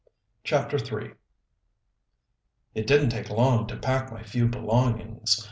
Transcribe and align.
CHAPTER 0.43 0.77
III 0.77 1.13
It 2.73 2.87
didn't 2.87 3.11
take 3.11 3.29
long 3.29 3.67
to 3.67 3.77
pack 3.77 4.11
my 4.11 4.23
few 4.23 4.47
belongings. 4.47 5.39